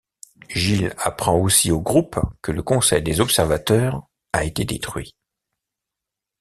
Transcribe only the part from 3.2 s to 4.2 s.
Observateurs